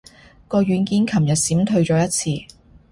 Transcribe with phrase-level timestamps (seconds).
[0.47, 2.07] 個軟件尋日閃退咗一
[2.47, 2.55] 次